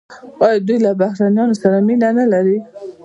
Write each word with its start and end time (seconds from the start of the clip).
آیا 0.45 0.59
دوی 0.67 0.77
له 0.85 0.91
بهرنیانو 0.99 1.55
سره 1.61 1.77
مینه 1.87 2.09
نلري؟ 2.17 2.57